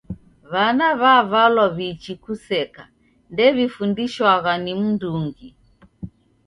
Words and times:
W'ana 0.51 0.87
w'avalwa 1.01 1.65
w'iichi 1.75 2.13
kuseka 2.23 2.83
ndew'ifundishwagha 3.31 4.53
ni 4.63 4.73
mndungi. 4.79 5.49